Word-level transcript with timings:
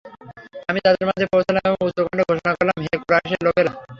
আমি 0.69 0.79
তাদের 0.85 1.05
মাঝে 1.09 1.25
পৌঁছলাম 1.33 1.63
এবং 1.67 1.79
উচ্চকণ্ঠে 1.87 2.23
ঘোষণা 2.29 2.51
করলাম, 2.57 2.77
হে 2.83 2.93
কুরাইশের 3.01 3.41
লোকেরা! 3.47 3.71